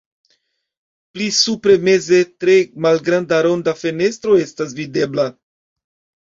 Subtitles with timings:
[1.17, 2.55] Pli supre meze tre
[2.85, 5.29] malgranda ronda fenestro estas videbla.